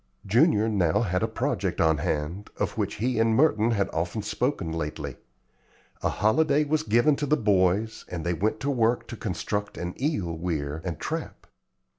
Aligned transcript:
Junior 0.25 0.67
now 0.67 1.01
had 1.01 1.21
a 1.21 1.27
project 1.27 1.79
on 1.79 1.99
hand, 1.99 2.49
of 2.57 2.75
which 2.75 2.95
he 2.95 3.19
and 3.19 3.35
Merton 3.35 3.69
had 3.69 3.87
often 3.93 4.23
spoken 4.23 4.71
lately. 4.71 5.15
A 6.01 6.09
holiday 6.09 6.63
was 6.63 6.81
given 6.81 7.15
to 7.17 7.27
the 7.27 7.37
boys 7.37 8.03
and 8.09 8.25
they 8.25 8.33
went 8.33 8.59
to 8.61 8.71
work 8.71 9.07
to 9.09 9.15
construct 9.15 9.77
an 9.77 9.93
eel 10.01 10.35
weir 10.35 10.81
and 10.83 10.99
trap. 10.99 11.45